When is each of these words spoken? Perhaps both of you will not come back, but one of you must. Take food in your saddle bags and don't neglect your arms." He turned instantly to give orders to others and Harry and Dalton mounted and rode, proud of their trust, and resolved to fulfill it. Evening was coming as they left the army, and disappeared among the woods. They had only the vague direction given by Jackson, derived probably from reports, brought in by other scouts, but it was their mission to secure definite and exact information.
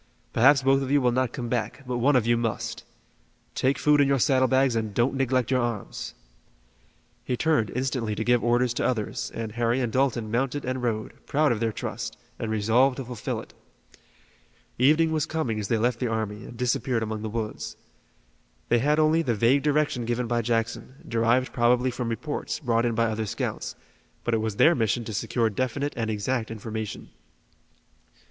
Perhaps 0.33 0.63
both 0.63 0.81
of 0.81 0.89
you 0.89 0.99
will 0.99 1.11
not 1.11 1.31
come 1.31 1.47
back, 1.47 1.83
but 1.85 1.99
one 1.99 2.15
of 2.15 2.25
you 2.25 2.35
must. 2.35 2.83
Take 3.53 3.77
food 3.77 4.01
in 4.01 4.07
your 4.07 4.17
saddle 4.17 4.47
bags 4.47 4.75
and 4.75 4.95
don't 4.95 5.13
neglect 5.13 5.51
your 5.51 5.61
arms." 5.61 6.15
He 7.23 7.37
turned 7.37 7.69
instantly 7.75 8.15
to 8.15 8.23
give 8.23 8.43
orders 8.43 8.73
to 8.73 8.83
others 8.83 9.31
and 9.35 9.51
Harry 9.51 9.79
and 9.79 9.93
Dalton 9.93 10.31
mounted 10.31 10.65
and 10.65 10.81
rode, 10.81 11.23
proud 11.27 11.51
of 11.51 11.59
their 11.59 11.71
trust, 11.71 12.17
and 12.39 12.49
resolved 12.49 12.97
to 12.97 13.05
fulfill 13.05 13.41
it. 13.41 13.53
Evening 14.79 15.11
was 15.11 15.27
coming 15.27 15.59
as 15.59 15.67
they 15.67 15.77
left 15.77 15.99
the 15.99 16.07
army, 16.09 16.45
and 16.45 16.57
disappeared 16.57 17.03
among 17.03 17.21
the 17.21 17.29
woods. 17.29 17.75
They 18.69 18.79
had 18.79 18.97
only 18.97 19.21
the 19.21 19.35
vague 19.35 19.61
direction 19.61 20.05
given 20.05 20.25
by 20.25 20.41
Jackson, 20.41 20.95
derived 21.07 21.53
probably 21.53 21.91
from 21.91 22.09
reports, 22.09 22.59
brought 22.59 22.87
in 22.87 22.95
by 22.95 23.05
other 23.05 23.27
scouts, 23.27 23.75
but 24.23 24.33
it 24.33 24.41
was 24.41 24.55
their 24.55 24.73
mission 24.73 25.03
to 25.03 25.13
secure 25.13 25.51
definite 25.51 25.93
and 25.95 26.09
exact 26.09 26.49
information. 26.49 27.09